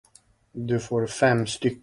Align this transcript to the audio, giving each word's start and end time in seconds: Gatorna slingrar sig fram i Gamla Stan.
Gatorna 0.69 0.79
slingrar 1.07 1.07
sig 1.07 1.19
fram 1.19 1.37
i 1.37 1.43
Gamla 1.43 1.47
Stan. 1.47 1.77